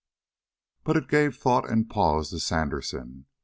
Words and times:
But 0.83 0.97
it 0.97 1.07
gave 1.07 1.37
thought 1.37 1.69
and 1.69 1.87
pause 1.87 2.31
to 2.31 2.39
Sandersen. 2.39 3.27